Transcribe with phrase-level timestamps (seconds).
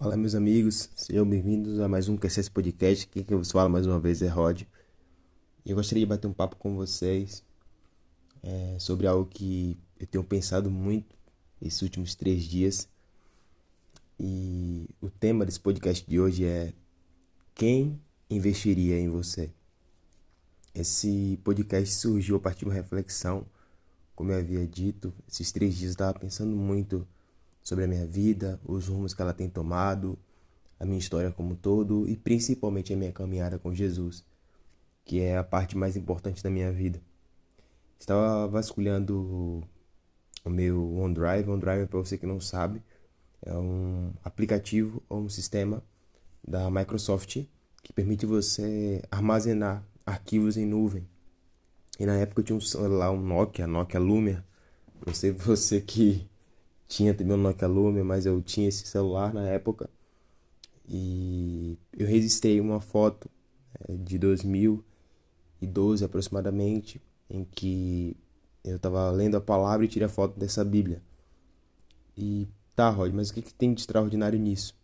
[0.00, 3.68] Fala meus amigos, sejam bem-vindos a mais um QCS Podcast, aqui que eu vos falo
[3.68, 4.62] mais uma vez é Rod.
[5.62, 7.44] E eu gostaria de bater um papo com vocês
[8.42, 11.14] é, sobre algo que eu tenho pensado muito
[11.60, 12.88] esses últimos três dias.
[14.18, 16.72] E o tema desse podcast de hoje é
[17.54, 19.50] Quem investiria em você?
[20.74, 23.44] Esse podcast surgiu a partir de uma reflexão,
[24.16, 27.06] como eu havia dito, esses três dias eu estava pensando muito
[27.62, 30.18] sobre a minha vida, os rumos que ela tem tomado,
[30.78, 34.24] a minha história como um todo e principalmente a minha caminhada com Jesus,
[35.04, 37.00] que é a parte mais importante da minha vida.
[37.98, 39.62] Estava vasculhando
[40.44, 41.50] o meu OneDrive.
[41.50, 42.82] OneDrive, para você que não sabe,
[43.42, 45.82] é um aplicativo ou um sistema
[46.46, 47.44] da Microsoft
[47.82, 51.06] que permite você armazenar arquivos em nuvem.
[51.98, 54.44] E na época eu tinha um celular, um Nokia, Nokia Lumia.
[55.06, 56.26] Não sei você que
[56.90, 59.88] tinha também um Nokia Lumia, mas eu tinha esse celular na época.
[60.88, 63.30] E eu registrei uma foto
[63.88, 68.16] é, de 2012 aproximadamente, em que
[68.64, 71.00] eu estava lendo a palavra e tirei a foto dessa Bíblia.
[72.16, 74.74] E tá, Rod, mas o que, que tem de extraordinário nisso?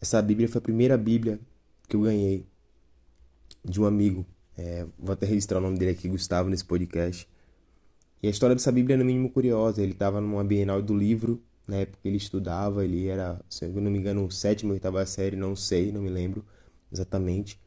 [0.00, 1.40] Essa Bíblia foi a primeira Bíblia
[1.88, 2.46] que eu ganhei
[3.64, 4.24] de um amigo.
[4.56, 7.28] É, vou até registrar o nome dele aqui, Gustavo, nesse podcast.
[8.22, 9.82] E a história dessa Bíblia é no mínimo curiosa.
[9.82, 13.90] Ele estava numa Bienal do Livro, na época ele estudava, ele era, se eu não
[13.90, 16.44] me engano, sétima ou oitava série, não sei, não me lembro
[16.92, 17.60] exatamente.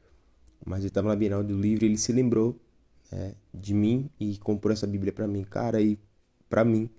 [0.65, 2.59] Mas ele estava na Bienal do Livro e ele se lembrou
[3.11, 5.43] né, de mim e comprou essa Bíblia para mim.
[5.43, 5.97] Cara, e
[6.49, 6.89] para mim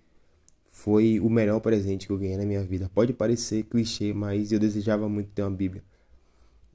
[0.66, 2.90] foi o melhor presente que eu ganhei na minha vida.
[2.92, 5.84] Pode parecer clichê, mas eu desejava muito ter uma Bíblia.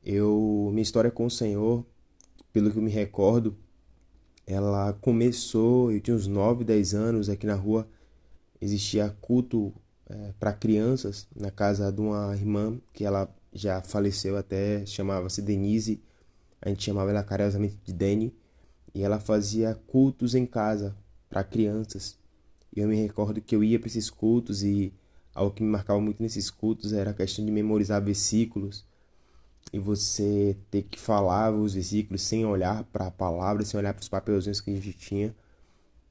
[0.04, 1.86] Eu, minha história com o Senhor,
[2.54, 3.58] pelo que eu me recordo,
[4.50, 7.88] ela começou, eu tinha uns 9, 10 anos, aqui na rua
[8.60, 9.72] existia culto
[10.10, 16.02] é, para crianças na casa de uma irmã que ela já faleceu até, chamava-se Denise,
[16.60, 18.34] a gente chamava ela carinhosamente de Deni,
[18.92, 20.96] e ela fazia cultos em casa
[21.30, 22.18] para crianças.
[22.76, 24.92] E eu me recordo que eu ia para esses cultos e
[25.34, 28.84] algo que me marcava muito nesses cultos era a questão de memorizar versículos
[29.72, 34.02] e você ter que falar os versículos sem olhar para a palavra, sem olhar para
[34.02, 35.36] os papelzinhos que a gente tinha.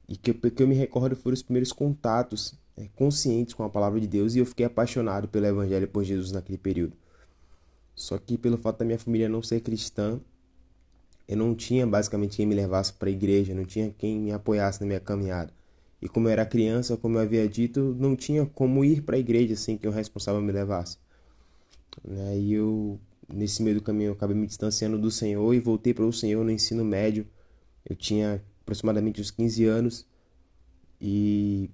[0.07, 3.99] E que, que eu me recordo foram os primeiros contatos é, conscientes com a palavra
[3.99, 6.95] de Deus e eu fiquei apaixonado pelo Evangelho por Jesus naquele período.
[7.93, 10.19] Só que pelo fato da minha família não ser cristã,
[11.27, 14.79] eu não tinha basicamente quem me levasse para a igreja, não tinha quem me apoiasse
[14.81, 15.53] na minha caminhada.
[16.01, 19.19] E como eu era criança, como eu havia dito, não tinha como ir para a
[19.19, 20.97] igreja sem que o responsável me levasse.
[22.03, 22.37] Né?
[22.39, 22.99] E eu
[23.33, 26.43] nesse meio do caminho eu acabei me distanciando do Senhor e voltei para o Senhor
[26.43, 27.27] no ensino médio.
[27.87, 30.05] Eu tinha aproximadamente uns 15 anos
[31.01, 31.69] e,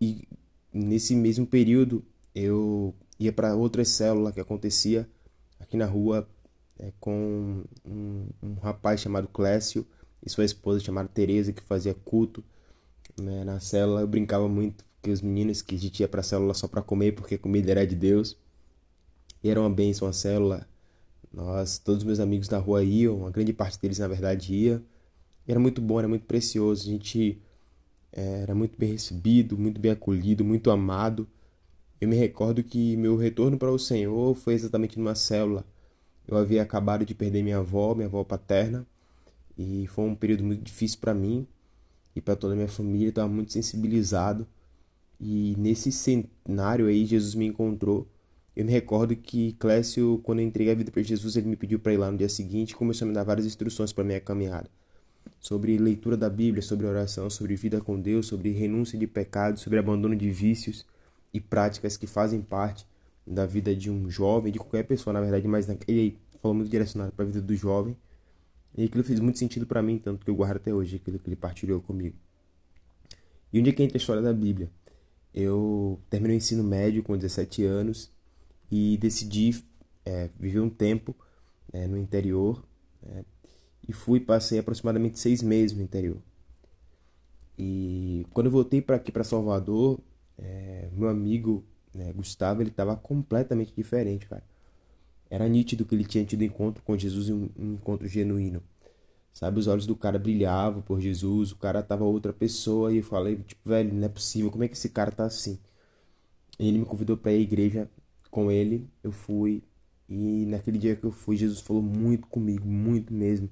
[0.00, 0.26] e
[0.72, 2.04] nesse mesmo período
[2.34, 5.08] eu ia para outra célula que acontecia
[5.60, 6.28] aqui na rua
[6.78, 9.86] é, com um, um, rapaz chamado Clécio
[10.24, 12.42] e sua esposa chamada Teresa que fazia culto
[13.20, 14.00] né, na célula.
[14.00, 16.82] Eu brincava muito que os meninos que a gente ia para a célula só para
[16.82, 18.36] comer porque comida era de Deus.
[19.44, 20.66] E era uma bênção a célula.
[21.30, 24.82] Nós, todos os meus amigos da rua iam, uma grande parte deles na verdade ia.
[25.46, 26.88] E era muito bom, era muito precioso.
[26.88, 27.38] A gente
[28.10, 31.28] é, era muito bem recebido, muito bem acolhido, muito amado.
[32.00, 35.64] Eu me recordo que meu retorno para o Senhor foi exatamente numa célula.
[36.26, 38.86] Eu havia acabado de perder minha avó, minha avó paterna,
[39.58, 41.46] e foi um período muito difícil para mim
[42.16, 43.10] e para toda a minha família.
[43.10, 44.46] Estava muito sensibilizado.
[45.20, 48.08] E nesse cenário aí, Jesus me encontrou
[48.56, 51.80] eu me recordo que Clécio, quando eu entreguei a vida para Jesus, ele me pediu
[51.80, 54.20] para ir lá no dia seguinte e começou a me dar várias instruções para minha
[54.20, 54.70] caminhada.
[55.40, 59.78] Sobre leitura da Bíblia, sobre oração, sobre vida com Deus, sobre renúncia de pecados, sobre
[59.78, 60.86] abandono de vícios
[61.32, 62.86] e práticas que fazem parte
[63.26, 67.12] da vida de um jovem, de qualquer pessoa, na verdade, mas ele falou muito direcionado
[67.12, 67.96] para a vida do jovem.
[68.76, 71.28] E aquilo fez muito sentido para mim, tanto que eu guardo até hoje aquilo que
[71.28, 72.16] ele partilhou comigo.
[73.52, 74.70] E um dia que entra a história da Bíblia,
[75.32, 78.13] eu terminei o ensino médio com 17 anos
[78.74, 79.64] e decidi
[80.04, 81.14] é, viver um tempo
[81.72, 82.66] é, no interior
[83.00, 83.24] né,
[83.86, 86.18] e fui passei aproximadamente seis meses no interior.
[87.56, 90.00] E quando voltei para aqui para Salvador
[90.36, 94.42] é, meu amigo né, Gustavo ele estava completamente diferente cara.
[95.30, 98.60] Era nítido que ele tinha tido encontro com Jesus um, um encontro genuíno.
[99.32, 103.04] Sabe os olhos do cara brilhavam por Jesus o cara tava outra pessoa e eu
[103.04, 105.60] falei tipo velho não é possível como é que esse cara tá assim?
[106.58, 107.88] E ele me convidou para ir à igreja
[108.34, 109.62] com ele, eu fui.
[110.08, 113.48] E naquele dia que eu fui, Jesus falou muito comigo, muito mesmo.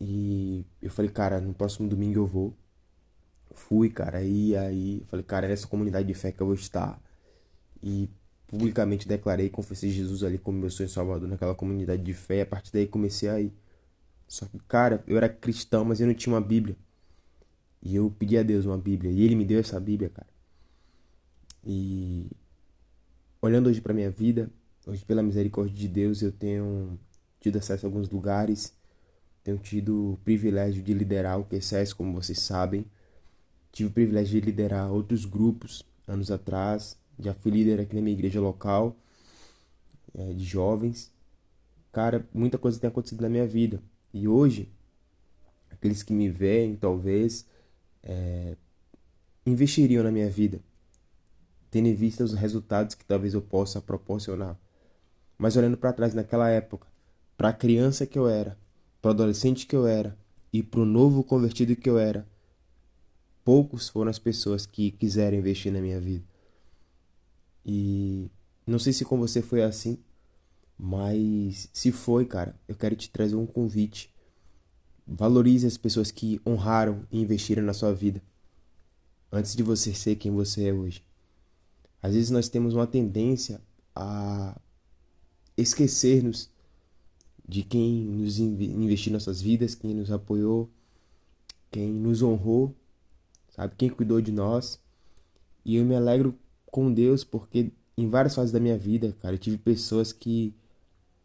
[0.00, 2.56] E eu falei, cara, no próximo domingo eu vou.
[3.52, 6.98] Fui, cara, e aí falei, cara, é nessa comunidade de fé que eu vou estar.
[7.82, 8.08] E
[8.46, 12.38] publicamente declarei, confessei Jesus ali como meu sonho salvador naquela comunidade de fé.
[12.38, 13.52] E a partir daí comecei a ir.
[14.26, 16.76] Só que, cara, eu era cristão, mas eu não tinha uma Bíblia.
[17.82, 19.10] E eu pedi a Deus uma Bíblia.
[19.12, 20.28] E Ele me deu essa Bíblia, cara.
[21.66, 22.30] E
[23.40, 24.50] olhando hoje para minha vida,
[24.86, 26.98] hoje pela misericórdia de Deus, eu tenho
[27.40, 28.72] tido acesso a alguns lugares.
[29.44, 32.84] Tenho tido o privilégio de liderar o QCS, como vocês sabem.
[33.72, 36.98] Tive o privilégio de liderar outros grupos anos atrás.
[37.18, 38.96] Já fui líder aqui na minha igreja local
[40.14, 41.10] é, de jovens.
[41.92, 43.82] Cara, muita coisa tem acontecido na minha vida.
[44.12, 44.68] E hoje,
[45.70, 47.46] aqueles que me veem, talvez,
[48.02, 48.56] é,
[49.46, 50.60] investiriam na minha vida,
[51.70, 54.58] tendo em vista os resultados que talvez eu possa proporcionar.
[55.36, 56.86] Mas olhando para trás naquela época,
[57.36, 58.58] para a criança que eu era,
[59.00, 60.16] para o adolescente que eu era
[60.52, 62.26] e para o novo convertido que eu era,
[63.44, 66.24] poucos foram as pessoas que quiseram investir na minha vida.
[67.64, 68.30] E
[68.66, 69.98] não sei se com você foi assim,
[70.76, 74.12] mas se foi, cara, eu quero te trazer um convite.
[75.06, 78.22] Valorize as pessoas que honraram e investiram na sua vida
[79.30, 81.07] antes de você ser quem você é hoje.
[82.02, 83.60] Às vezes nós temos uma tendência
[83.94, 84.58] a
[85.56, 86.50] esquecer-nos
[87.46, 90.70] de quem nos investiu nossas vidas, quem nos apoiou,
[91.70, 92.74] quem nos honrou,
[93.50, 94.78] sabe, quem cuidou de nós.
[95.64, 99.38] E eu me alegro com Deus porque em várias fases da minha vida, cara, eu
[99.38, 100.54] tive pessoas que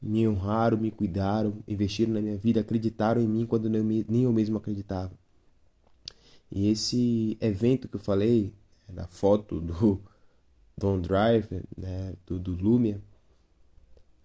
[0.02, 4.58] me honraram, me cuidaram, investiram na minha vida, acreditaram em mim quando nem eu mesmo
[4.58, 5.14] acreditava.
[6.52, 8.54] E esse evento que eu falei,
[8.88, 10.02] da foto do
[10.78, 13.02] Don Driver, né, do, do Lumia,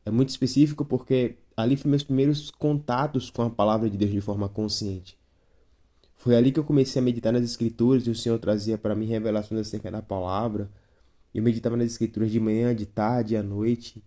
[0.05, 4.21] é muito específico porque ali foram meus primeiros contatos com a palavra de Deus de
[4.21, 5.19] forma consciente.
[6.17, 9.07] Foi ali que eu comecei a meditar nas escrituras e o Senhor trazia para mim
[9.07, 10.69] revelações acerca da palavra.
[11.35, 14.03] Eu meditava nas escrituras de manhã, de tarde, à noite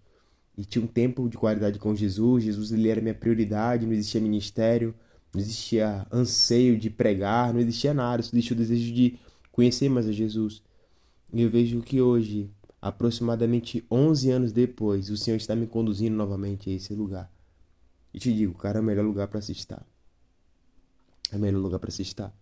[0.57, 2.43] e tinha um tempo de qualidade com Jesus.
[2.43, 4.93] Jesus ele era minha prioridade, não existia ministério,
[5.33, 9.17] não existia anseio de pregar, não existia nada, só existia o desejo de
[9.51, 10.61] conhecer mais a Jesus.
[11.33, 12.49] E eu vejo que hoje,
[12.81, 17.31] aproximadamente 11 anos depois, o Senhor está me conduzindo novamente a esse lugar.
[18.13, 19.85] E te digo, cara, é o melhor lugar para se estar.
[21.31, 22.35] É o melhor lugar para se estar.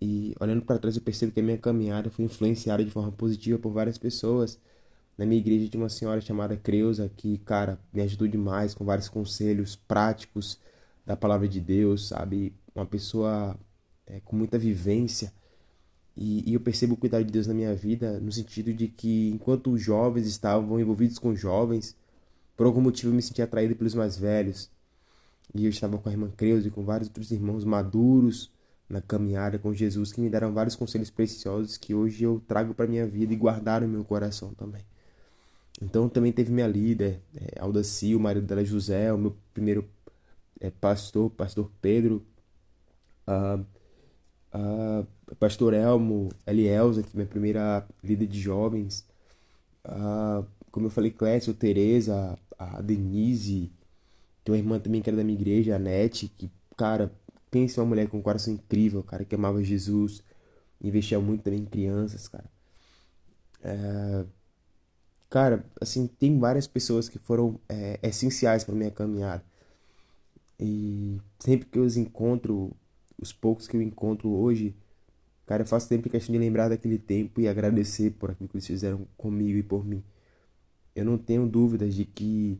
[0.00, 3.58] E olhando para trás, eu percebo que a minha caminhada foi influenciada de forma positiva
[3.58, 4.58] por várias pessoas
[5.20, 9.06] na minha igreja tinha uma senhora chamada Creuza que, cara, me ajudou demais com vários
[9.06, 10.58] conselhos práticos
[11.04, 12.54] da palavra de Deus, sabe?
[12.74, 13.54] Uma pessoa
[14.06, 15.30] é, com muita vivência.
[16.20, 19.30] E, e, eu percebo o cuidado de Deus na minha vida no sentido de que,
[19.30, 21.96] enquanto os jovens estavam envolvidos com jovens,
[22.54, 24.70] por algum motivo eu me sentia atraído pelos mais velhos.
[25.54, 28.52] E eu estava com a irmã Creuza e com vários outros irmãos maduros
[28.88, 32.86] na caminhada com Jesus que me deram vários conselhos preciosos que hoje eu trago para
[32.86, 34.84] minha vida e guardaram meu coração também.
[35.80, 39.88] Então também teve minha líder, é, Aldaci, o marido dela José, o meu primeiro
[40.60, 42.26] é, pastor, pastor Pedro,
[43.26, 43.64] uh,
[44.54, 45.06] uh,
[45.36, 49.06] pastor Elmo, Elielza, que é minha primeira líder de jovens,
[49.86, 53.72] uh, como eu falei, Clécio, Tereza, a Denise,
[54.44, 57.12] tem uma irmã também que era da minha igreja, a Nete, que, cara,
[57.50, 60.22] pensa uma mulher com um coração incrível, cara, que amava Jesus,
[60.82, 62.50] investia muito também em crianças, cara.
[63.62, 64.24] É,
[65.30, 69.44] Cara, assim, tem várias pessoas que foram é, essenciais para minha caminhada.
[70.58, 72.76] E sempre que eu os encontro,
[73.20, 74.74] os poucos que eu encontro hoje,
[75.46, 78.66] cara, eu faço sempre questão de lembrar daquele tempo e agradecer por aquilo que eles
[78.66, 80.02] fizeram comigo e por mim.
[80.94, 82.58] Eu não tenho dúvidas de que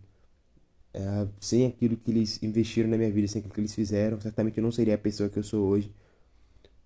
[0.92, 4.58] é, sem aquilo que eles investiram na minha vida, sem aquilo que eles fizeram, certamente
[4.58, 5.92] eu não seria a pessoa que eu sou hoje.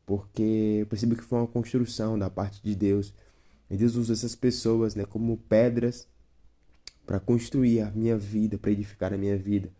[0.06, 3.12] Porque eu percebo que foi uma construção da parte de Deus
[3.70, 6.06] e Deus usa essas pessoas né, como pedras
[7.06, 9.70] para construir a minha vida, para edificar a minha vida.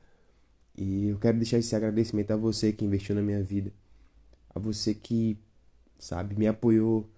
[0.77, 3.73] E eu quero deixar esse agradecimento a você que investiu na minha vida,
[4.55, 5.39] a você que,
[5.99, 7.09] sabe, me apoiou,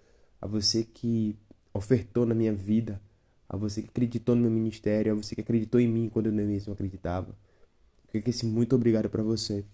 [0.41, 1.37] a você que
[1.73, 3.01] ofertou na minha vida,
[3.49, 6.33] a você que acreditou no meu ministério, a você que acreditou em mim quando eu
[6.33, 7.37] nem mesmo acreditava.
[8.11, 9.65] Que esse muito obrigado para você,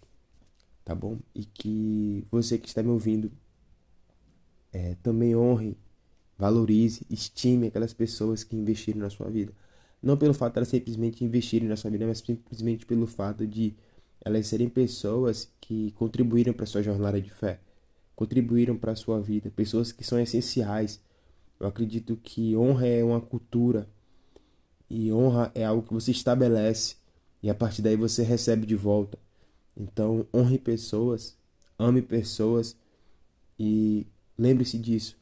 [0.85, 1.19] tá bom?
[1.35, 3.31] E que você que está me ouvindo
[4.73, 5.76] é, também honre
[6.42, 9.52] Valorize, estime aquelas pessoas que investiram na sua vida.
[10.02, 13.76] Não pelo fato de elas simplesmente investirem na sua vida, mas simplesmente pelo fato de
[14.25, 17.61] elas serem pessoas que contribuíram para sua jornada de fé,
[18.14, 21.00] contribuíram para sua vida, pessoas que são essenciais.
[21.59, 23.88] Eu acredito que honra é uma cultura
[24.88, 26.97] e honra é algo que você estabelece
[27.43, 29.19] e a partir daí você recebe de volta.
[29.76, 31.37] Então, honre pessoas,
[31.79, 32.76] ame pessoas
[33.59, 34.07] e
[34.38, 35.17] lembre-se disso.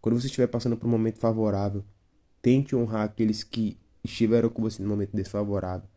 [0.00, 1.82] Quando você estiver passando por um momento favorável,
[2.42, 5.88] tente honrar aqueles que estiveram com você no momento desfavorável.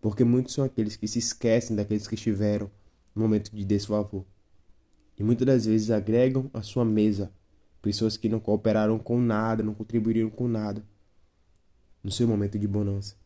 [0.00, 2.70] Porque muitos são aqueles que se esquecem daqueles que estiveram
[3.14, 4.24] no momento de desfavor.
[5.18, 7.32] E muitas das vezes agregam à sua mesa
[7.82, 10.84] pessoas que não cooperaram com nada, não contribuíram com nada
[12.02, 13.16] no seu momento de bonança.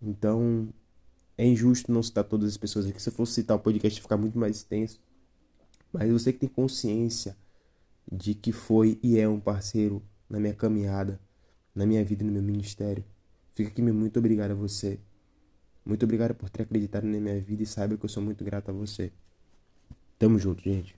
[0.00, 0.68] Então,
[1.36, 3.02] é injusto não citar todas as pessoas aqui.
[3.02, 5.00] Se eu fosse citar o podcast, ia ficar muito mais extenso.
[5.92, 7.36] Mas você que tem consciência
[8.10, 11.20] de que foi e é um parceiro na minha caminhada,
[11.74, 13.04] na minha vida e no meu ministério.
[13.54, 15.00] Fica aqui meu muito obrigado a você.
[15.86, 18.70] Muito obrigado por ter acreditado na minha vida e saiba que eu sou muito grato
[18.70, 19.12] a você.
[20.18, 20.96] Tamo junto, gente.